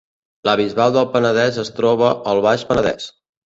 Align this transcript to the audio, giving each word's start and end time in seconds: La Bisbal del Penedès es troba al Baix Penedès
La 0.47 0.55
Bisbal 0.61 0.95
del 0.95 1.05
Penedès 1.17 1.61
es 1.65 1.71
troba 1.81 2.11
al 2.35 2.43
Baix 2.49 2.67
Penedès 2.75 3.11